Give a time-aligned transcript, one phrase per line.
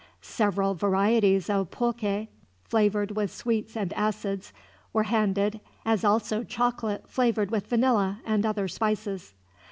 [0.23, 2.27] Several varieties of pulque,
[2.63, 4.51] flavored with sweets and acids,
[4.93, 9.35] were handed, as also chocolate flavored with vanilla and other spices.